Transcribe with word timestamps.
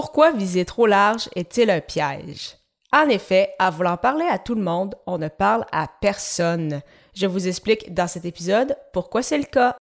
Pourquoi 0.00 0.30
viser 0.30 0.64
trop 0.64 0.86
large 0.86 1.28
est-il 1.34 1.70
un 1.70 1.80
piège? 1.80 2.54
En 2.92 3.08
effet, 3.08 3.50
à 3.58 3.68
vouloir 3.70 4.00
parler 4.00 4.26
à 4.30 4.38
tout 4.38 4.54
le 4.54 4.62
monde, 4.62 4.94
on 5.08 5.18
ne 5.18 5.26
parle 5.26 5.64
à 5.72 5.88
personne. 6.00 6.82
Je 7.16 7.26
vous 7.26 7.48
explique 7.48 7.92
dans 7.92 8.06
cet 8.06 8.24
épisode 8.24 8.76
pourquoi 8.92 9.22
c'est 9.22 9.38
le 9.38 9.42
cas. 9.42 9.74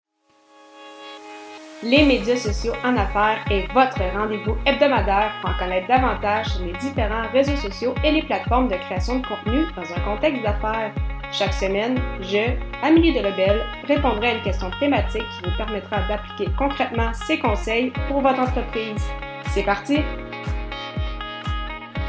Les 1.83 2.03
médias 2.07 2.39
sociaux 2.39 2.73
en 2.83 2.97
affaires 2.97 3.45
est 3.51 3.71
votre 3.75 4.01
rendez-vous 4.19 4.57
hebdomadaire 4.65 5.33
pour 5.43 5.51
en 5.51 5.59
connaître 5.59 5.87
davantage 5.87 6.47
sur 6.47 6.65
les 6.65 6.73
différents 6.79 7.29
réseaux 7.31 7.57
sociaux 7.57 7.95
et 8.03 8.11
les 8.11 8.23
plateformes 8.23 8.69
de 8.69 8.77
création 8.77 9.19
de 9.19 9.27
contenu 9.27 9.67
dans 9.77 9.93
un 9.93 10.01
contexte 10.01 10.43
d'affaires. 10.43 10.95
Chaque 11.31 11.53
semaine, 11.53 12.01
je, 12.23 12.57
Amélie 12.83 13.13
Delebel, 13.13 13.61
répondrai 13.87 14.29
à 14.29 14.35
une 14.37 14.43
question 14.43 14.71
thématique 14.81 15.21
qui 15.21 15.51
vous 15.51 15.57
permettra 15.59 16.09
d'appliquer 16.09 16.51
concrètement 16.57 17.13
ces 17.13 17.39
conseils 17.39 17.93
pour 18.09 18.23
votre 18.23 18.41
entreprise. 18.41 19.05
C'est 19.57 19.63
parti! 19.63 20.01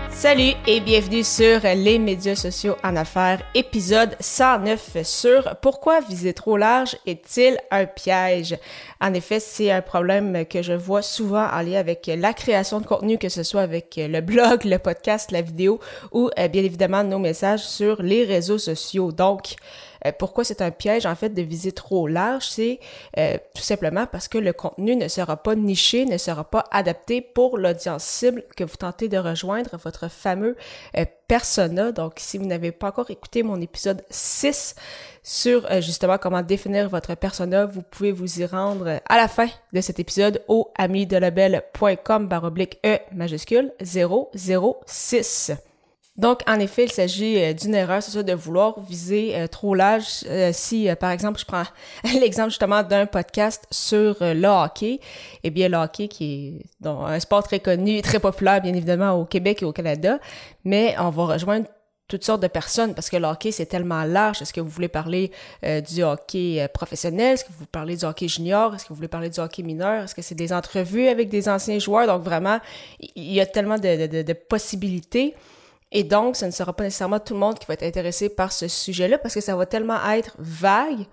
Salut 0.10 0.52
et 0.68 0.82
bienvenue 0.82 1.24
sur 1.24 1.62
les 1.64 1.98
médias 1.98 2.36
sociaux 2.36 2.76
en 2.84 2.98
affaires, 2.98 3.42
épisode 3.56 4.18
109 4.20 4.98
sur 5.04 5.56
pourquoi 5.62 6.02
viser 6.02 6.34
trop 6.34 6.58
large 6.58 6.98
est-il 7.06 7.58
un 7.72 7.86
piège? 7.86 8.58
En 9.00 9.14
effet, 9.14 9.40
c'est 9.40 9.72
un 9.72 9.82
problème 9.82 10.46
que 10.46 10.62
je 10.62 10.74
vois 10.74 11.02
souvent 11.02 11.48
en 11.48 11.62
lien 11.62 11.80
avec 11.80 12.12
la 12.14 12.34
création 12.34 12.82
de 12.82 12.86
contenu, 12.86 13.18
que 13.18 13.30
ce 13.30 13.44
soit 13.44 13.62
avec 13.62 13.94
le 13.98 14.20
blog, 14.20 14.66
le 14.66 14.78
podcast, 14.78 15.32
la 15.32 15.42
vidéo 15.42 15.80
ou 16.12 16.30
euh, 16.38 16.50
bien 16.50 16.64
évidemment 16.64 17.06
nos 17.06 17.20
messages 17.20 17.64
sur 17.64 18.02
les 18.02 18.26
réseaux 18.26 18.58
sociaux. 18.58 19.14
Donc, 19.14 19.56
euh, 20.08 20.12
pourquoi 20.18 20.44
c'est 20.44 20.62
un 20.62 20.72
piège 20.72 21.06
en 21.06 21.16
fait 21.16 21.30
de 21.30 21.42
viser 21.42 21.72
trop 21.72 22.08
large? 22.08 22.46
C'est 22.50 22.80
euh, 23.18 23.38
tout 23.54 23.62
simplement 23.62 24.06
parce 24.06 24.28
que 24.28 24.38
le 24.38 24.54
contenu 24.54 24.96
ne 24.96 25.08
sera 25.08 25.38
pas 25.38 25.56
niché, 25.56 26.06
ne 26.06 26.18
sera 26.18 26.44
pas 26.44 26.66
adapté 26.72 27.22
pour 27.22 27.58
l'audience 27.58 28.04
cible 28.04 28.44
que 28.56 28.64
vous 28.64 28.76
tentez 28.78 29.10
de 29.10 29.18
rejoindre, 29.18 29.78
votre 29.78 30.10
fameux 30.10 30.56
euh, 30.98 31.06
persona. 31.28 31.92
Donc, 31.92 32.14
si 32.18 32.38
vous 32.38 32.46
n'avez 32.46 32.72
pas 32.72 32.88
encore 32.88 33.12
écouté 33.12 33.44
mon 33.44 33.60
épisode 33.62 34.04
6 34.10 34.76
sur 35.24 35.70
justement 35.82 36.18
comment 36.18 36.42
définir 36.42 36.88
votre 36.88 37.16
persona, 37.16 37.66
vous 37.66 37.82
pouvez 37.82 38.14
vous 38.14 38.40
y 38.40 38.46
rendre 38.46 39.02
à 39.08 39.18
la 39.18 39.28
fin 39.28 39.48
de 39.74 39.82
cet 39.82 40.00
épisode 40.00 40.42
au 40.48 40.72
amidelabel.com 40.78 42.28
baroblique 42.28 42.80
E 42.86 43.00
majuscule 43.12 43.74
006. 43.84 45.67
Donc, 46.18 46.42
en 46.48 46.60
effet, 46.60 46.86
il 46.86 46.92
s'agit 46.92 47.38
euh, 47.38 47.54
d'une 47.54 47.76
erreur, 47.76 48.02
c'est 48.02 48.12
ça, 48.12 48.24
de 48.24 48.34
vouloir 48.34 48.80
viser 48.80 49.36
euh, 49.36 49.48
trop 49.48 49.76
large. 49.76 50.24
Euh, 50.26 50.50
si, 50.52 50.90
par 51.00 51.12
exemple, 51.12 51.40
je 51.40 51.46
prends 51.46 51.66
l'exemple 52.20 52.50
justement 52.50 52.82
d'un 52.82 53.06
podcast 53.06 53.68
sur 53.70 54.18
le 54.22 54.48
hockey, 54.48 55.00
eh 55.44 55.50
bien, 55.52 55.70
le 55.70 55.78
hockey 55.78 56.08
qui 56.08 56.60
est 56.82 56.88
un 56.88 57.20
sport 57.20 57.44
très 57.44 57.60
connu, 57.60 58.02
très 58.02 58.20
populaire, 58.20 58.62
bien 58.62 58.74
évidemment, 58.74 59.12
au 59.12 59.26
Québec 59.26 59.62
et 59.62 59.66
au 59.66 59.72
Canada, 59.72 60.20
mais 60.66 60.96
on 60.98 61.10
va 61.10 61.26
rejoindre 61.26 61.68
toutes 62.08 62.24
sortes 62.24 62.42
de 62.42 62.48
personnes 62.48 62.96
parce 62.96 63.10
que 63.10 63.18
le 63.18 63.28
hockey, 63.28 63.52
c'est 63.52 63.66
tellement 63.66 64.04
large. 64.04 64.42
Est-ce 64.42 64.54
que 64.54 64.62
vous 64.62 64.70
voulez 64.70 64.88
parler 64.88 65.30
du 65.62 66.04
hockey 66.04 66.66
professionnel? 66.74 67.34
Est-ce 67.34 67.44
que 67.44 67.52
vous 67.52 67.66
parlez 67.66 67.98
du 67.98 68.06
hockey 68.06 68.30
junior? 68.30 68.74
Est-ce 68.74 68.86
que 68.86 68.90
vous 68.90 68.96
voulez 68.96 69.10
parler 69.10 69.30
du 69.30 69.40
hockey 69.42 69.62
mineur? 69.62 70.06
Est-ce 70.06 70.16
que 70.16 70.22
c'est 70.22 70.36
des 70.36 70.54
entrevues 70.54 71.10
avec 71.10 71.28
des 71.28 71.50
anciens 71.50 71.80
joueurs? 71.80 72.08
Donc, 72.08 72.24
vraiment, 72.24 72.60
il 73.16 73.34
y 73.34 73.42
a 73.42 73.46
tellement 73.46 73.78
de 73.78 74.34
possibilités. 74.34 75.36
Et 75.92 76.04
donc, 76.04 76.36
ce 76.36 76.46
ne 76.46 76.52
sera 76.52 76.74
pas 76.74 76.84
nécessairement 76.84 77.20
tout 77.20 77.34
le 77.34 77.40
monde 77.40 77.58
qui 77.60 77.66
va 77.66 77.74
être 77.74 77.84
intéressé 77.84 78.30
par 78.30 78.52
ce 78.52 78.68
sujet-là 78.68 79.18
parce 79.18 79.34
que 79.34 79.42
ça 79.42 79.56
va 79.56 79.66
tellement 79.66 79.98
être 80.10 80.36
vague 80.38 81.06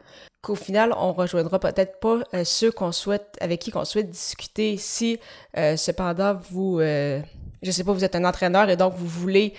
qu'au 0.43 0.55
final, 0.55 0.93
on 0.97 1.13
rejoindra 1.13 1.59
peut-être 1.59 1.99
pas 2.01 2.19
euh, 2.35 2.45
ceux 2.45 2.71
qu'on 2.71 2.93
souhaite, 2.93 3.37
avec 3.41 3.61
qui 3.61 3.71
qu'on 3.71 3.85
souhaite 3.85 4.11
discuter. 4.11 4.77
Si, 4.77 5.19
euh, 5.57 5.77
cependant, 5.77 6.39
vous, 6.51 6.81
euh, 6.81 7.21
je 7.63 7.71
sais 7.71 7.83
pas, 7.83 7.93
vous 7.93 8.05
êtes 8.05 8.15
un 8.15 8.25
entraîneur 8.25 8.69
et 8.69 8.77
donc 8.77 8.93
vous 8.95 9.07
voulez 9.07 9.55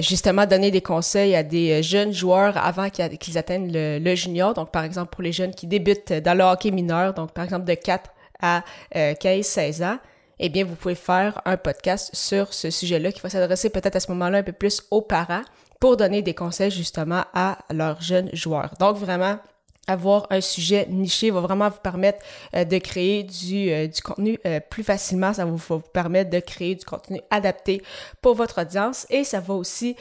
justement 0.00 0.46
donner 0.46 0.70
des 0.70 0.80
conseils 0.80 1.34
à 1.34 1.42
des 1.42 1.82
jeunes 1.82 2.12
joueurs 2.12 2.56
avant 2.56 2.88
qu'ils 2.88 3.36
atteignent 3.36 3.70
le, 3.70 3.98
le, 3.98 4.14
junior. 4.14 4.54
Donc, 4.54 4.70
par 4.70 4.84
exemple, 4.84 5.10
pour 5.10 5.22
les 5.22 5.32
jeunes 5.32 5.54
qui 5.54 5.66
débutent 5.66 6.12
dans 6.12 6.36
le 6.36 6.44
hockey 6.44 6.70
mineur, 6.70 7.12
donc 7.12 7.32
par 7.32 7.44
exemple 7.44 7.66
de 7.66 7.74
4 7.74 8.10
à 8.40 8.64
15-16 8.94 9.84
ans, 9.84 9.98
eh 10.44 10.48
bien, 10.48 10.64
vous 10.64 10.74
pouvez 10.74 10.96
faire 10.96 11.40
un 11.44 11.56
podcast 11.56 12.10
sur 12.14 12.52
ce 12.52 12.70
sujet-là 12.70 13.12
qui 13.12 13.20
va 13.20 13.30
s'adresser 13.30 13.70
peut-être 13.70 13.96
à 13.96 14.00
ce 14.00 14.10
moment-là 14.10 14.38
un 14.38 14.42
peu 14.42 14.52
plus 14.52 14.82
aux 14.90 15.00
parents 15.00 15.42
pour 15.78 15.96
donner 15.96 16.20
des 16.20 16.34
conseils 16.34 16.70
justement 16.70 17.24
à 17.32 17.58
leurs 17.72 18.02
jeunes 18.02 18.28
joueurs. 18.32 18.74
Donc, 18.80 18.96
vraiment, 18.96 19.38
avoir 19.86 20.26
un 20.30 20.40
sujet 20.40 20.86
niché 20.88 21.30
va 21.30 21.40
vraiment 21.40 21.68
vous 21.68 21.80
permettre 21.80 22.18
euh, 22.54 22.64
de 22.64 22.78
créer 22.78 23.22
du, 23.22 23.70
euh, 23.70 23.88
contenu 24.02 24.38
euh, 24.46 24.60
plus 24.60 24.82
facilement. 24.82 25.32
Ça 25.32 25.44
va 25.44 25.50
vous, 25.52 25.80
permettre 25.80 26.30
de 26.30 26.40
créer 26.40 26.74
du 26.74 26.84
contenu 26.84 27.20
adapté 27.30 27.82
pour 28.20 28.34
votre 28.34 28.62
audience 28.62 29.06
et 29.10 29.24
ça 29.24 29.40
va 29.40 29.54
aussi 29.54 29.96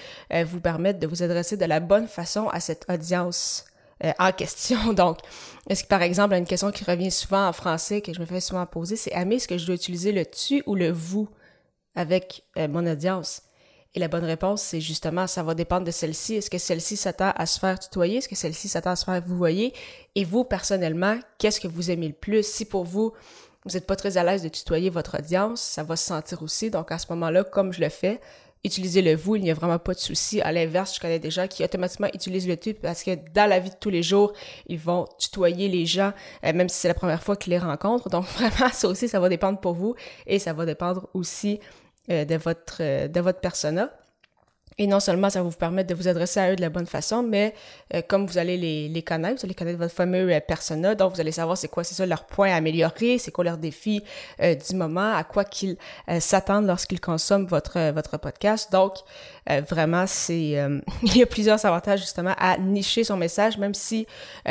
vous 0.45 0.59
permettre 0.59 0.99
de 0.99 1.07
vous 1.07 1.23
adresser 1.23 1.57
de 1.57 1.65
la 1.65 1.79
bonne 1.79 2.07
façon 2.07 2.47
à 2.49 2.59
cette 2.59 2.85
audience 2.89 3.65
euh, 4.03 4.11
en 4.19 4.31
question. 4.31 4.93
Donc, 4.93 5.19
est-ce 5.69 5.83
que 5.83 5.89
par 5.89 6.01
exemple, 6.01 6.35
une 6.35 6.45
question 6.45 6.71
qui 6.71 6.83
revient 6.83 7.11
souvent 7.11 7.47
en 7.47 7.53
français, 7.53 8.01
que 8.01 8.13
je 8.13 8.19
me 8.19 8.25
fais 8.25 8.39
souvent 8.39 8.65
poser, 8.65 8.95
c'est 8.95 9.13
Amé, 9.13 9.35
est-ce 9.35 9.47
que 9.47 9.57
je 9.57 9.65
dois 9.65 9.75
utiliser 9.75 10.11
le 10.11 10.25
tu 10.25 10.63
ou 10.65 10.75
le 10.75 10.91
vous 10.91 11.29
avec 11.95 12.43
euh, 12.57 12.67
mon 12.67 12.85
audience? 12.85 13.43
Et 13.93 13.99
la 13.99 14.07
bonne 14.07 14.23
réponse, 14.23 14.61
c'est 14.61 14.79
justement, 14.79 15.27
ça 15.27 15.43
va 15.43 15.53
dépendre 15.53 15.85
de 15.85 15.91
celle-ci. 15.91 16.35
Est-ce 16.35 16.49
que 16.49 16.57
celle-ci 16.57 16.95
s'attend 16.95 17.33
à 17.35 17.45
se 17.45 17.59
faire 17.59 17.77
tutoyer? 17.77 18.17
Est-ce 18.17 18.29
que 18.29 18.37
celle-ci 18.37 18.69
s'attend 18.69 18.91
à 18.91 18.95
se 18.95 19.03
faire 19.03 19.21
vous 19.25 19.35
voyez? 19.35 19.73
Et 20.15 20.23
vous, 20.23 20.45
personnellement, 20.45 21.19
qu'est-ce 21.37 21.59
que 21.59 21.67
vous 21.67 21.91
aimez 21.91 22.07
le 22.07 22.13
plus? 22.13 22.45
Si 22.47 22.63
pour 22.63 22.85
vous, 22.85 23.11
vous 23.65 23.71
n'êtes 23.73 23.85
pas 23.85 23.97
très 23.97 24.17
à 24.17 24.23
l'aise 24.23 24.43
de 24.43 24.47
tutoyer 24.47 24.89
votre 24.89 25.19
audience, 25.19 25.61
ça 25.61 25.83
va 25.83 25.97
se 25.97 26.05
sentir 26.05 26.41
aussi. 26.41 26.71
Donc, 26.71 26.89
à 26.91 26.97
ce 26.97 27.07
moment-là, 27.09 27.43
comme 27.43 27.73
je 27.73 27.81
le 27.81 27.89
fais, 27.89 28.21
utiliser 28.63 29.01
le 29.01 29.15
vous, 29.15 29.35
il 29.35 29.43
n'y 29.43 29.51
a 29.51 29.53
vraiment 29.53 29.79
pas 29.79 29.93
de 29.93 29.99
souci. 29.99 30.41
À 30.41 30.51
l'inverse, 30.51 30.95
je 30.95 30.99
connais 30.99 31.19
des 31.19 31.31
gens 31.31 31.47
qui 31.47 31.63
automatiquement 31.63 32.07
utilisent 32.13 32.47
le 32.47 32.57
tu 32.57 32.73
parce 32.73 33.03
que 33.03 33.11
dans 33.33 33.49
la 33.49 33.59
vie 33.59 33.69
de 33.69 33.75
tous 33.79 33.89
les 33.89 34.03
jours, 34.03 34.33
ils 34.67 34.79
vont 34.79 35.07
tutoyer 35.17 35.67
les 35.67 35.85
gens, 35.85 36.13
euh, 36.45 36.53
même 36.53 36.69
si 36.69 36.77
c'est 36.77 36.87
la 36.87 36.93
première 36.93 37.23
fois 37.23 37.35
qu'ils 37.35 37.51
les 37.51 37.59
rencontrent. 37.59 38.09
Donc 38.09 38.25
vraiment, 38.37 38.71
ça 38.71 38.87
aussi, 38.87 39.07
ça 39.07 39.19
va 39.19 39.29
dépendre 39.29 39.59
pour 39.59 39.73
vous 39.73 39.95
et 40.27 40.39
ça 40.39 40.53
va 40.53 40.65
dépendre 40.65 41.09
aussi 41.13 41.59
euh, 42.09 42.25
de 42.25 42.35
votre 42.35 42.77
euh, 42.81 43.07
de 43.07 43.19
votre 43.19 43.39
persona. 43.39 43.91
Et 44.77 44.87
non 44.87 44.99
seulement 44.99 45.29
ça 45.29 45.43
va 45.43 45.49
vous 45.49 45.55
permettre 45.55 45.89
de 45.89 45.95
vous 45.95 46.07
adresser 46.07 46.39
à 46.39 46.51
eux 46.51 46.55
de 46.55 46.61
la 46.61 46.69
bonne 46.69 46.85
façon, 46.85 47.23
mais 47.23 47.53
euh, 47.93 48.01
comme 48.07 48.25
vous 48.25 48.37
allez 48.37 48.57
les, 48.57 48.87
les, 48.87 49.01
connaître, 49.03 49.41
vous 49.41 49.45
allez 49.45 49.53
connaître 49.53 49.77
votre 49.77 49.93
fameux 49.93 50.31
euh, 50.31 50.39
persona, 50.39 50.95
donc 50.95 51.13
vous 51.13 51.19
allez 51.19 51.33
savoir 51.33 51.57
c'est 51.57 51.67
quoi, 51.67 51.83
c'est 51.83 51.93
ça, 51.93 52.05
leurs 52.05 52.25
points 52.25 52.51
à 52.51 52.55
améliorer, 52.55 53.17
c'est 53.17 53.31
quoi 53.31 53.43
leurs 53.43 53.57
défis 53.57 54.01
euh, 54.41 54.55
du 54.55 54.75
moment, 54.75 55.13
à 55.13 55.23
quoi 55.23 55.43
qu'ils 55.43 55.77
s'attendent 56.19 56.67
lorsqu'ils 56.67 57.01
consomment 57.01 57.45
votre, 57.45 57.91
votre 57.91 58.17
podcast. 58.17 58.71
Donc, 58.71 58.93
vraiment, 59.47 60.05
c'est 60.07 60.57
il 61.03 61.17
y 61.17 61.21
a 61.23 61.25
plusieurs 61.25 61.63
avantages 61.65 61.99
justement 61.99 62.33
à 62.37 62.57
nicher 62.57 63.03
son 63.03 63.17
message, 63.17 63.57
même 63.57 63.73
si 63.73 64.07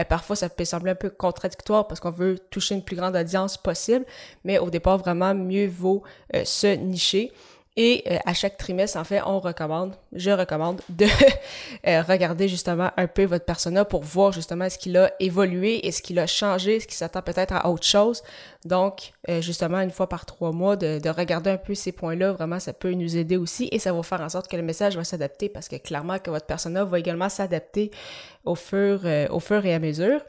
parfois 0.09 0.37
ça 0.37 0.49
peut 0.49 0.65
sembler 0.65 0.93
un 0.93 0.97
peu 0.97 1.11
contradictoire 1.11 1.87
parce 1.87 2.01
qu'on 2.01 2.11
veut 2.11 2.39
toucher 2.51 2.75
une 2.75 2.83
plus 2.83 2.97
grande 2.97 3.17
audience 3.17 3.57
possible, 3.57 4.05
mais 4.45 4.59
au 4.59 4.71
départ, 4.71 4.99
vraiment, 4.99 5.35
mieux 5.35 5.69
vaut 5.69 6.03
se 6.45 6.75
nicher. 6.75 7.33
Et 7.83 8.03
euh, 8.11 8.19
à 8.27 8.35
chaque 8.35 8.59
trimestre, 8.59 8.99
en 8.99 9.05
fait, 9.05 9.23
on 9.25 9.41
recommande, 9.41 9.95
je 10.13 10.31
recommande 10.31 10.83
de 10.91 11.07
euh, 11.87 12.03
regarder 12.03 12.47
justement 12.47 12.91
un 12.99 13.07
peu 13.07 13.25
votre 13.25 13.47
persona 13.47 13.87
pour 13.87 14.03
voir 14.03 14.33
justement 14.33 14.67
est-ce 14.67 14.79
qu'il 14.79 14.99
a 14.99 15.11
évolué, 15.19 15.87
est-ce 15.87 16.03
qu'il 16.03 16.19
a 16.19 16.27
changé, 16.27 16.77
est-ce 16.77 16.87
qu'il 16.87 16.99
s'attend 16.99 17.23
peut-être 17.23 17.55
à 17.55 17.71
autre 17.71 17.87
chose. 17.87 18.23
Donc, 18.67 19.15
euh, 19.31 19.41
justement, 19.41 19.81
une 19.81 19.93
fois 19.93 20.11
par 20.11 20.27
trois 20.27 20.53
mois, 20.53 20.77
de, 20.77 20.99
de 20.99 21.09
regarder 21.09 21.49
un 21.49 21.57
peu 21.57 21.75
ces 21.75 21.91
points-là, 21.91 22.33
vraiment, 22.33 22.61
ça 22.61 22.75
peut 22.75 22.93
nous 22.93 23.17
aider 23.17 23.39
aussi 23.39 23.71
et 23.73 23.79
ça 23.79 23.95
va 23.95 24.03
faire 24.03 24.21
en 24.21 24.29
sorte 24.29 24.47
que 24.47 24.59
le 24.59 24.63
message 24.63 24.99
va 24.99 25.05
s'adapter 25.05 25.49
parce 25.49 25.67
que 25.67 25.77
clairement 25.77 26.19
que 26.19 26.29
votre 26.29 26.45
persona 26.45 26.85
va 26.85 26.99
également 26.99 27.31
s'adapter 27.31 27.93
au 28.45 28.57
fur 28.57 29.07
et 29.07 29.75
à 29.75 29.79
mesure. 29.79 30.21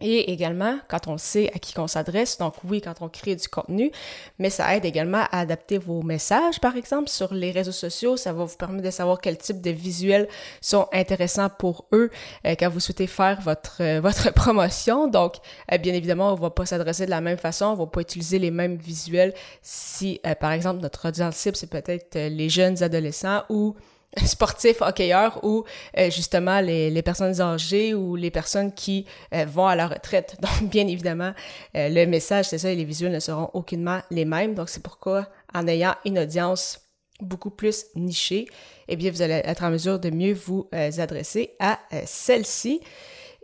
Et 0.00 0.32
également, 0.32 0.78
quand 0.88 1.08
on 1.08 1.18
sait 1.18 1.50
à 1.54 1.58
qui 1.58 1.74
qu'on 1.74 1.88
s'adresse, 1.88 2.38
donc 2.38 2.54
oui, 2.64 2.80
quand 2.80 2.94
on 3.00 3.08
crée 3.08 3.34
du 3.34 3.48
contenu, 3.48 3.90
mais 4.38 4.48
ça 4.48 4.76
aide 4.76 4.84
également 4.84 5.24
à 5.32 5.40
adapter 5.40 5.76
vos 5.78 6.02
messages, 6.02 6.60
par 6.60 6.76
exemple, 6.76 7.08
sur 7.08 7.34
les 7.34 7.50
réseaux 7.50 7.72
sociaux. 7.72 8.16
Ça 8.16 8.32
va 8.32 8.44
vous 8.44 8.56
permettre 8.56 8.84
de 8.84 8.90
savoir 8.90 9.20
quel 9.20 9.36
type 9.36 9.60
de 9.60 9.70
visuels 9.70 10.28
sont 10.60 10.86
intéressants 10.92 11.48
pour 11.48 11.86
eux 11.92 12.10
euh, 12.46 12.54
quand 12.58 12.68
vous 12.68 12.80
souhaitez 12.80 13.08
faire 13.08 13.40
votre, 13.40 13.82
euh, 13.82 14.00
votre 14.02 14.32
promotion. 14.32 15.08
Donc, 15.08 15.34
euh, 15.72 15.78
bien 15.78 15.94
évidemment, 15.94 16.32
on 16.32 16.36
va 16.36 16.50
pas 16.50 16.66
s'adresser 16.66 17.06
de 17.06 17.10
la 17.10 17.20
même 17.20 17.38
façon, 17.38 17.66
on 17.66 17.74
va 17.74 17.86
pas 17.86 18.00
utiliser 18.00 18.38
les 18.38 18.52
mêmes 18.52 18.76
visuels 18.76 19.34
si, 19.62 20.20
par 20.40 20.52
exemple, 20.52 20.80
notre 20.80 21.08
audience 21.08 21.34
cible, 21.34 21.56
c'est 21.56 21.68
peut-être 21.68 22.16
les 22.16 22.48
jeunes 22.48 22.82
adolescents 22.82 23.42
ou 23.48 23.74
sportifs 24.24 24.80
hockeyeurs 24.80 25.40
ou 25.44 25.64
euh, 25.96 26.10
justement 26.10 26.60
les, 26.60 27.02
personnes 27.02 27.40
âgées 27.40 27.94
ou 27.94 28.16
les 28.16 28.30
personnes 28.30 28.72
qui 28.72 29.06
euh, 29.34 29.44
vont 29.44 29.66
à 29.66 29.76
la 29.76 29.88
retraite. 29.88 30.36
Donc, 30.42 30.70
bien 30.70 30.86
évidemment, 30.86 31.32
euh, 31.76 31.88
le 31.88 32.06
message, 32.06 32.46
c'est 32.46 32.58
ça, 32.58 32.70
et 32.70 32.76
les 32.76 32.84
visuels 32.84 33.12
ne 33.12 33.20
seront 33.20 33.50
aucunement 33.52 34.00
les 34.10 34.24
mêmes. 34.24 34.54
Donc, 34.54 34.68
c'est 34.68 34.82
pourquoi, 34.82 35.28
en 35.54 35.66
ayant 35.68 35.94
une 36.04 36.18
audience 36.18 36.80
beaucoup 37.20 37.50
plus 37.50 37.86
nichée, 37.96 38.46
eh 38.88 38.96
bien, 38.96 39.10
vous 39.10 39.22
allez 39.22 39.42
être 39.44 39.64
en 39.64 39.70
mesure 39.70 39.98
de 39.98 40.10
mieux 40.10 40.32
vous 40.32 40.68
adresser 40.72 41.56
à 41.58 41.80
celle-ci. 42.06 42.80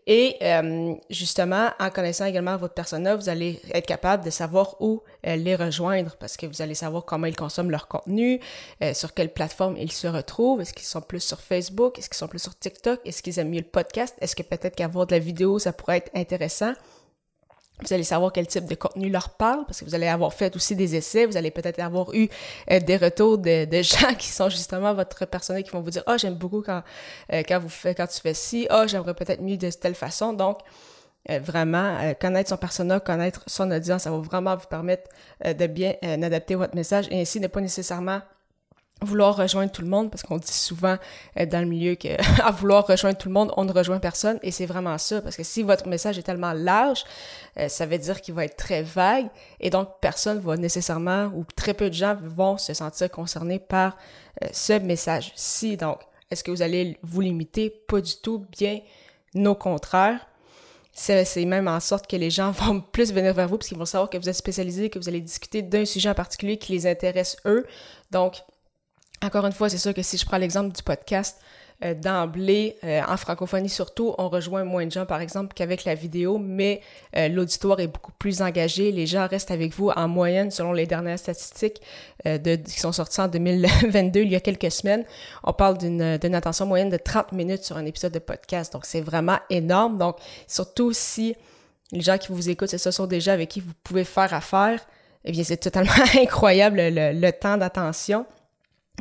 Et 0.07 0.37
euh, 0.43 0.95
justement, 1.09 1.71
en 1.81 1.89
connaissant 1.89 2.27
également 2.27 2.57
votre 2.57 2.75
persona, 2.75 3.17
vous 3.17 3.31
allez 3.31 3.61
être 3.73 3.87
capable 3.87 4.23
de 4.23 4.31
savoir 4.31 4.77
où 4.81 5.03
euh, 5.27 5.37
les 5.37 5.57
rejoindre 5.57 6.15
parce 6.17 6.37
que 6.37 6.47
vous 6.47 6.61
allez 6.61 6.75
savoir 6.75 7.05
comment 7.07 7.27
ils 7.27 7.37
consomment 7.37 7.71
leur 7.71 7.89
contenu, 7.89 8.39
euh, 8.83 8.93
sur 8.93 9.15
quelle 9.15 9.33
plateforme 9.33 9.77
ils 9.79 9.93
se 9.93 10.07
retrouvent, 10.07 10.61
est-ce 10.61 10.75
qu'ils 10.75 10.87
sont 10.87 11.01
plus 11.01 11.21
sur 11.21 11.41
Facebook, 11.41 11.99
est-ce 11.99 12.11
qu'ils 12.11 12.19
sont 12.19 12.29
plus 12.29 12.43
sur 12.43 12.59
TikTok, 12.59 13.01
est-ce 13.07 13.23
qu'ils 13.23 13.39
aiment 13.39 13.51
mieux 13.51 13.61
le 13.61 13.65
podcast, 13.65 14.15
est-ce 14.21 14.37
que 14.37 14.43
peut-être 14.43 14.77
qu'avoir 14.77 15.07
de 15.07 15.15
la 15.15 15.19
vidéo, 15.19 15.59
ça 15.59 15.73
pourrait 15.73 15.99
être 15.99 16.11
intéressant? 16.15 16.75
Vous 17.83 17.93
allez 17.93 18.05
savoir 18.05 18.33
quel 18.33 18.47
type 18.47 18.67
de 18.67 18.77
contenu 18.77 19.11
leur 19.11 19.31
parle, 19.31 19.65
parce 19.67 19.81
que 19.81 19.85
vous 19.85 19.97
allez 19.97 20.07
avoir 20.07 20.33
fait 20.33 20.55
aussi 20.55 20.77
des 20.77 20.95
essais, 20.95 21.27
vous 21.27 21.37
allez 21.37 21.51
peut-être 21.51 21.81
avoir 21.81 22.15
eu 22.15 22.29
euh, 22.71 22.79
des 22.79 22.97
retours 22.97 23.37
de, 23.37 23.67
gens 23.83 24.15
qui 24.17 24.29
sont 24.29 24.49
justement 24.49 24.95
votre 24.95 25.27
personnel 25.27 25.65
qui 25.65 25.71
vont 25.71 25.81
vous 25.81 25.91
dire 25.91 26.05
«Ah, 26.07 26.13
oh, 26.15 26.19
j'aime 26.19 26.37
beaucoup 26.37 26.63
quand, 26.63 26.83
euh, 27.33 27.43
quand, 27.47 27.59
vous 27.59 27.69
quand 27.97 28.07
tu 28.07 28.21
fais 28.21 28.35
ci. 28.35 28.69
Oh, 28.71 28.85
j'aimerais 28.87 29.15
peut-être 29.15 29.43
mieux 29.43 29.57
de 29.57 29.71
telle 29.71 29.97
façon.» 29.97 30.33
Donc, 30.35 30.61
euh, 31.31 31.41
vraiment, 31.41 32.15
connaître 32.21 32.51
son 32.51 32.57
persona, 32.57 33.01
connaître 33.01 33.43
son 33.49 33.69
audience, 33.73 34.03
ça 34.03 34.11
va 34.13 34.19
vraiment 34.19 34.55
vous 34.55 34.67
permettre 34.67 35.11
de 35.45 35.67
bien 35.67 35.95
adapter 36.03 36.55
votre 36.55 36.77
message 36.77 37.09
et 37.11 37.21
ainsi 37.21 37.41
ne 37.41 37.49
pas 37.49 37.61
nécessairement 37.61 38.21
vouloir 39.05 39.37
rejoindre 39.37 39.71
tout 39.71 39.83
le 39.83 39.89
monde, 39.89 40.11
parce 40.11 40.23
qu'on 40.23 40.39
dit 40.39 40.53
souvent 40.53 40.97
euh, 41.39 41.47
dans 41.47 41.61
le 41.61 41.67
milieu 41.67 41.95
que 41.95 42.09
à 42.43 42.51
vouloir 42.51 42.87
rejoindre 42.87 43.17
tout 43.17 43.29
le 43.29 43.35
monde, 43.35 43.53
on 43.57 43.65
ne 43.65 43.73
rejoint 43.73 44.01
personne, 44.01 44.39
et 44.43 44.51
c'est 44.51 44.67
vraiment 44.67 44.99
ça, 44.99 45.21
parce 45.21 45.37
que 45.37 45.45
si 45.45 45.63
votre 45.63 45.87
message 45.89 46.19
est 46.19 46.23
tellement 46.23 46.53
large, 46.53 47.05
euh, 47.59 47.69
ça 47.69 47.87
veut 47.87 47.99
dire 47.99 48.21
qu'il 48.21 48.35
va 48.35 48.45
être 48.45 48.57
très 48.57 48.83
vague, 48.83 49.29
et 49.61 49.71
donc 49.71 49.89
personne 50.01 50.41
va 50.41 50.57
nécessairement, 50.57 51.27
ou 51.35 51.45
très 51.57 51.75
peu 51.75 51.89
de 51.89 51.95
gens 51.95 52.17
vont 52.23 52.59
se 52.59 52.75
sentir 52.75 53.11
concernés 53.11 53.59
par 53.59 53.97
euh, 54.43 54.49
ce 54.53 54.73
message-ci. 54.75 55.77
Donc, 55.77 55.99
est-ce 56.31 56.43
que 56.43 56.51
vous 56.51 56.63
allez 56.63 56.99
vous 57.03 57.21
limiter? 57.21 57.71
Pas 57.71 58.01
du 58.01 58.17
tout, 58.17 58.47
bien 58.59 58.81
au 59.37 59.55
contraire. 59.55 60.27
C'est 60.93 61.45
même 61.45 61.67
en 61.67 61.81
sorte 61.81 62.07
que 62.07 62.17
les 62.17 62.31
gens 62.31 62.51
vont 62.53 62.81
plus 62.81 63.13
venir 63.13 63.35
vers 63.35 63.49
vous 63.49 63.59
parce 63.59 63.69
qu'ils 63.69 63.79
vont 63.79 63.85
savoir 63.85 64.09
que 64.09 64.17
vous 64.17 64.29
êtes 64.29 64.37
spécialisé, 64.37 64.91
que 64.91 64.99
vous 64.99 65.09
allez 65.09 65.21
discuter 65.21 65.63
d'un 65.63 65.85
sujet 65.85 66.09
en 66.09 66.15
particulier 66.15 66.57
qui 66.57 66.73
les 66.73 66.87
intéresse 66.87 67.37
eux. 67.47 67.67
Donc, 68.11 68.43
encore 69.25 69.47
une 69.47 69.53
fois, 69.53 69.69
c'est 69.69 69.79
sûr 69.79 69.95
que 69.95 70.03
si 70.03 70.17
je 70.17 70.27
prends 70.27 70.39
l'exemple 70.39 70.75
du 70.75 70.83
podcast, 70.83 71.39
euh, 71.85 71.93
d'emblée, 71.93 72.77
euh, 72.85 73.03
en 73.09 73.17
francophonie 73.17 73.69
surtout, 73.69 74.15
on 74.17 74.29
rejoint 74.29 74.63
moins 74.63 74.87
de 74.87 74.93
gens, 74.93 75.07
par 75.07 75.21
exemple, 75.21 75.55
qu'avec 75.55 75.85
la 75.85 75.97
vidéo, 75.97 76.39
mais 76.39 76.81
euh, 77.17 77.27
l'auditoire 77.29 77.81
est 77.81 77.89
beaucoup 77.89 78.13
plus 78.13 78.43
engagé. 78.43 78.93
Les 78.93 79.07
gens 79.07 79.27
restent 79.27 79.51
avec 79.51 79.75
vous 79.75 79.91
en 79.91 80.07
moyenne, 80.07 80.53
selon 80.53 80.73
les 80.73 80.87
dernières 80.87 81.19
statistiques 81.19 81.83
qui 82.25 82.81
sont 82.81 82.93
sorties 82.93 83.21
en 83.21 83.29
2022, 83.29 84.21
il 84.21 84.31
y 84.31 84.37
a 84.37 84.41
quelques 84.41 84.71
semaines. 84.71 85.05
On 85.43 85.53
parle 85.53 85.77
d'une 85.77 86.01
attention 86.35 86.65
moyenne 86.65 86.91
de 86.91 86.97
30 86.97 87.33
minutes 87.33 87.65
sur 87.65 87.77
un 87.77 87.85
épisode 87.85 88.13
de 88.13 88.19
podcast. 88.21 88.73
Donc, 88.73 88.87
c'est 88.87 89.03
vraiment 89.03 89.39
énorme. 89.51 89.99
Donc, 89.99 90.17
surtout 90.47 90.93
si 90.93 91.35
les 91.93 92.01
gens 92.01 92.19
qui 92.19 92.29
vous 92.33 92.49
écoutent, 92.49 92.75
ce 92.75 92.91
sont 92.91 93.07
des 93.07 93.21
gens 93.21 93.33
avec 93.33 93.51
qui 93.51 93.61
vous 93.61 93.73
pouvez 93.83 94.05
faire 94.05 94.33
affaire, 94.33 94.81
eh 95.25 95.33
bien, 95.33 95.45
c'est 95.45 95.59
totalement 95.59 95.93
incroyable 96.15 96.79
le 96.81 97.31
temps 97.33 97.57
d'attention. 97.57 98.25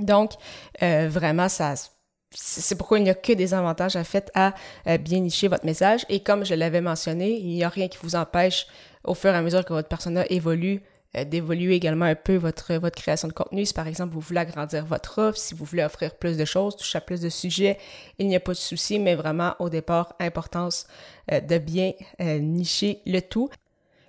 Donc, 0.02 0.34
euh, 0.82 1.08
vraiment, 1.10 1.50
ça, 1.50 1.76
c'est 2.32 2.78
pourquoi 2.78 2.98
il 2.98 3.04
n'y 3.04 3.10
a 3.10 3.16
que 3.16 3.34
des 3.34 3.54
avantages 3.54 3.96
à 3.96 4.04
fait 4.04 4.32
à 4.34 4.54
euh, 4.88 4.98
bien 4.98 5.20
nicher 5.20 5.48
votre 5.48 5.66
message. 5.66 6.06
Et 6.10 6.22
comme 6.22 6.46
je 6.46 6.56
l'avais 6.56 6.82
mentionné, 6.82 7.32
il 7.32 7.50
n'y 7.50 7.64
a 7.64 7.70
rien 7.70 7.88
qui 7.88 8.00
vous 8.02 8.16
empêche, 8.16 8.68
au 9.04 9.14
fur 9.14 9.32
et 9.32 9.38
à 9.38 9.42
mesure 9.42 9.64
que 9.64 9.74
votre 9.74 9.90
persona 9.90 10.26
évolue, 10.30 10.82
euh, 11.16 11.26
d'évoluer 11.26 11.76
également 11.76 12.06
un 12.06 12.16
peu 12.16 12.36
votre, 12.38 12.74
votre 12.74 13.00
création 13.00 13.28
de 13.28 13.34
contenu. 13.34 13.66
Si 13.66 13.74
par 13.74 13.88
exemple 13.88 14.16
vous 14.16 14.20
voulez 14.20 14.40
agrandir 14.40 14.84
votre 14.84 15.22
offre, 15.22 15.38
si 15.38 15.54
vous 15.54 15.64
voulez 15.64 15.84
offrir 15.84 16.16
plus 16.16 16.38
de 16.38 16.46
choses, 16.46 16.76
toucher 16.76 16.98
à 16.98 17.02
plus 17.02 17.22
de 17.22 17.30
sujets, 17.30 17.78
il 18.18 18.28
n'y 18.28 18.36
a 18.36 18.40
pas 18.40 18.54
de 18.54 18.58
souci, 18.58 18.98
mais 18.98 19.14
vraiment 19.14 19.54
au 19.60 19.70
départ, 19.70 20.16
importance 20.20 20.88
de 21.30 21.58
bien 21.60 21.94
nicher 22.20 23.02
le 23.06 23.20
tout. 23.20 23.50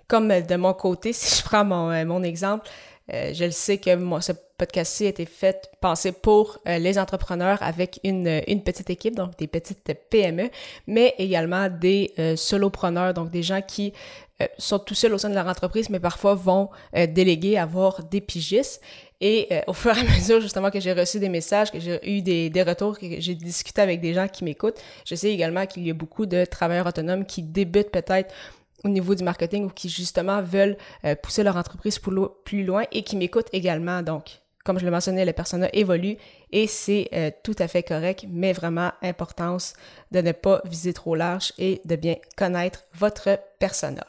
Comme 0.07 0.29
de 0.29 0.55
mon 0.55 0.73
côté, 0.73 1.13
si 1.13 1.37
je 1.37 1.43
prends 1.43 1.65
mon, 1.65 2.05
mon 2.05 2.23
exemple, 2.23 2.69
je 3.09 3.45
le 3.45 3.51
sais 3.51 3.77
que 3.77 3.95
moi, 3.95 4.21
ce 4.21 4.31
podcast-ci 4.57 5.05
a 5.05 5.09
été 5.09 5.25
fait, 5.25 5.69
pensé 5.81 6.11
pour 6.11 6.59
euh, 6.67 6.77
les 6.77 6.97
entrepreneurs 6.97 7.61
avec 7.61 7.99
une, 8.03 8.41
une 8.47 8.63
petite 8.63 8.89
équipe, 8.89 9.15
donc 9.15 9.37
des 9.37 9.47
petites 9.47 9.93
PME, 10.09 10.49
mais 10.87 11.13
également 11.17 11.69
des 11.69 12.13
euh, 12.19 12.35
solopreneurs, 12.35 13.13
donc 13.13 13.29
des 13.29 13.43
gens 13.43 13.61
qui 13.61 13.93
euh, 14.41 14.45
sont 14.57 14.79
tout 14.79 14.95
seuls 14.95 15.13
au 15.13 15.17
sein 15.17 15.29
de 15.29 15.35
leur 15.35 15.47
entreprise, 15.47 15.89
mais 15.89 15.99
parfois 15.99 16.35
vont 16.35 16.69
déléguer, 16.93 17.57
avoir 17.57 18.03
des 18.03 18.21
pigistes. 18.21 18.81
Et 19.21 19.47
au 19.67 19.73
fur 19.73 19.97
et 19.97 19.99
à 19.99 20.03
mesure, 20.03 20.41
justement, 20.41 20.69
que 20.69 20.79
j'ai 20.79 20.91
reçu 20.91 21.19
des 21.19 21.29
messages, 21.29 21.71
que 21.71 21.79
j'ai 21.79 21.99
eu 22.09 22.21
des, 22.21 22.49
des 22.49 22.63
retours, 22.63 22.99
que 22.99 23.05
j'ai 23.19 23.33
discuté 23.33 23.81
avec 23.81 24.01
des 24.01 24.13
gens 24.13 24.27
qui 24.27 24.43
m'écoutent, 24.43 24.79
je 25.05 25.15
sais 25.15 25.31
également 25.31 25.65
qu'il 25.65 25.87
y 25.87 25.89
a 25.89 25.93
beaucoup 25.93 26.25
de 26.25 26.43
travailleurs 26.43 26.87
autonomes 26.87 27.25
qui 27.25 27.41
débutent 27.41 27.91
peut-être 27.91 28.33
au 28.83 28.89
niveau 28.89 29.15
du 29.15 29.23
marketing 29.23 29.65
ou 29.65 29.69
qui 29.69 29.89
justement 29.89 30.41
veulent 30.41 30.77
pousser 31.23 31.43
leur 31.43 31.57
entreprise 31.57 31.99
plus 32.43 32.63
loin 32.63 32.83
et 32.91 33.03
qui 33.03 33.15
m'écoutent 33.15 33.49
également. 33.51 34.01
Donc, 34.01 34.41
comme 34.65 34.79
je 34.79 34.85
le 34.85 34.91
mentionnais, 34.91 35.23
les 35.25 35.31
persona 35.31 35.69
évoluent 35.73 36.17
et 36.51 36.65
c'est 36.65 37.07
euh, 37.13 37.29
tout 37.43 37.55
à 37.59 37.67
fait 37.67 37.83
correct, 37.83 38.25
mais 38.27 38.51
vraiment 38.51 38.91
importance 39.03 39.73
de 40.11 40.21
ne 40.21 40.31
pas 40.31 40.61
viser 40.65 40.91
trop 40.91 41.13
large 41.13 41.53
et 41.59 41.81
de 41.85 41.95
bien 41.95 42.15
connaître 42.35 42.83
votre 42.95 43.39
persona. 43.59 44.03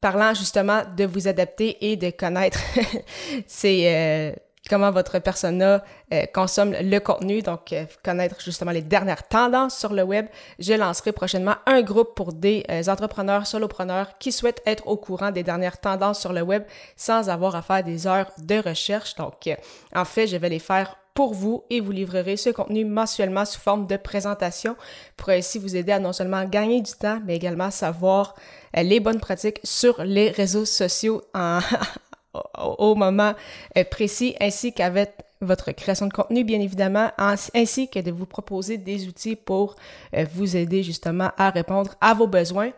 Parlant 0.00 0.34
justement 0.34 0.82
de 0.96 1.04
vous 1.04 1.28
adapter 1.28 1.92
et 1.92 1.96
de 1.96 2.10
connaître 2.10 2.58
c'est 3.46 3.82
euh, 3.86 4.32
comment 4.68 4.90
votre 4.90 5.18
persona 5.18 5.84
euh, 6.12 6.24
consomme 6.32 6.72
le 6.72 6.98
contenu, 6.98 7.42
donc 7.42 7.72
euh, 7.72 7.84
connaître 8.02 8.40
justement 8.40 8.70
les 8.70 8.82
dernières 8.82 9.26
tendances 9.26 9.78
sur 9.78 9.92
le 9.92 10.02
web. 10.02 10.26
Je 10.58 10.74
lancerai 10.74 11.12
prochainement 11.12 11.56
un 11.66 11.82
groupe 11.82 12.14
pour 12.14 12.32
des 12.32 12.64
euh, 12.70 12.82
entrepreneurs, 12.88 13.46
solopreneurs 13.46 14.18
qui 14.18 14.32
souhaitent 14.32 14.62
être 14.66 14.86
au 14.86 14.96
courant 14.96 15.30
des 15.30 15.42
dernières 15.42 15.80
tendances 15.80 16.20
sur 16.20 16.32
le 16.32 16.42
web 16.42 16.64
sans 16.96 17.28
avoir 17.28 17.56
à 17.56 17.62
faire 17.62 17.82
des 17.82 18.06
heures 18.06 18.30
de 18.38 18.56
recherche. 18.56 19.14
Donc, 19.16 19.48
en 19.94 20.04
fait, 20.04 20.26
je 20.26 20.36
vais 20.36 20.48
les 20.48 20.58
faire 20.58 20.96
pour 21.14 21.32
vous 21.32 21.62
et 21.70 21.80
vous 21.80 21.92
livrerez 21.92 22.36
ce 22.36 22.50
contenu 22.50 22.84
mensuellement 22.84 23.44
sous 23.44 23.60
forme 23.60 23.86
de 23.86 23.96
présentation 23.96 24.74
pour 25.16 25.28
ainsi 25.28 25.60
vous 25.60 25.76
aider 25.76 25.92
à 25.92 26.00
non 26.00 26.12
seulement 26.12 26.44
gagner 26.44 26.80
du 26.80 26.90
temps, 26.92 27.20
mais 27.24 27.36
également 27.36 27.70
savoir 27.70 28.34
les 28.74 28.98
bonnes 28.98 29.20
pratiques 29.20 29.60
sur 29.62 30.02
les 30.02 30.30
réseaux 30.30 30.64
sociaux 30.64 31.22
en, 31.32 31.60
au 32.78 32.94
moment 32.94 33.34
euh, 33.76 33.84
précis, 33.84 34.34
ainsi 34.40 34.72
qu'avec 34.72 35.12
votre 35.40 35.72
création 35.72 36.06
de 36.06 36.12
contenu, 36.12 36.44
bien 36.44 36.60
évidemment, 36.60 37.10
ainsi 37.18 37.88
que 37.88 37.98
de 37.98 38.10
vous 38.10 38.26
proposer 38.26 38.78
des 38.78 39.06
outils 39.06 39.36
pour 39.36 39.76
euh, 40.14 40.24
vous 40.32 40.56
aider 40.56 40.82
justement 40.82 41.30
à 41.36 41.50
répondre 41.50 41.94
à 42.00 42.14
vos 42.14 42.26
besoins. 42.26 42.70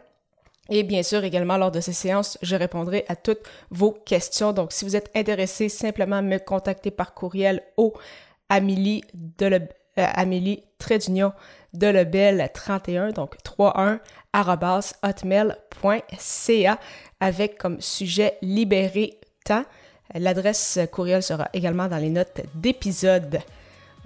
Et 0.68 0.82
bien 0.82 1.02
sûr, 1.02 1.22
également, 1.22 1.56
lors 1.56 1.70
de 1.70 1.80
ces 1.80 1.92
séances, 1.92 2.38
je 2.42 2.56
répondrai 2.56 3.04
à 3.08 3.14
toutes 3.14 3.42
vos 3.70 3.92
questions. 3.92 4.52
Donc, 4.52 4.72
si 4.72 4.84
vous 4.84 4.96
êtes 4.96 5.10
intéressé, 5.14 5.68
simplement 5.68 6.22
me 6.22 6.38
contacter 6.38 6.90
par 6.90 7.14
courriel 7.14 7.62
au 7.76 7.92
Amélie 8.48 9.02
de 9.14 9.46
le, 9.46 9.56
euh, 9.98 10.06
Amélie 10.14 10.64
d'union 11.06 11.32
de 11.72 11.86
Lebel 11.86 12.48
31, 12.52 13.10
donc 13.12 13.36
31 13.42 14.00
hotmail.ca 15.02 16.78
avec 17.20 17.58
comme 17.58 17.80
sujet 17.80 18.36
libérer 18.42 19.18
L'adresse 20.14 20.78
courriel 20.92 21.22
sera 21.22 21.48
également 21.52 21.88
dans 21.88 21.98
les 21.98 22.10
notes 22.10 22.42
d'épisode. 22.54 23.40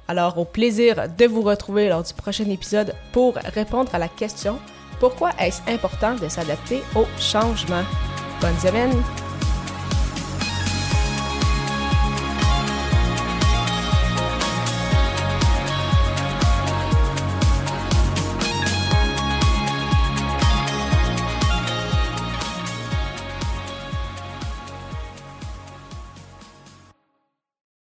Alors, 0.08 0.38
au 0.38 0.44
plaisir 0.44 1.08
de 1.08 1.26
vous 1.26 1.42
retrouver 1.42 1.88
lors 1.88 2.02
du 2.02 2.14
prochain 2.14 2.48
épisode 2.48 2.94
pour 3.12 3.34
répondre 3.34 3.94
à 3.94 3.98
la 3.98 4.08
question 4.08 4.58
pourquoi 5.00 5.30
est-ce 5.38 5.62
important 5.68 6.14
de 6.14 6.28
s'adapter 6.28 6.82
au 6.94 7.06
changement? 7.18 7.84
Bonne 8.40 8.58
semaine! 8.58 9.19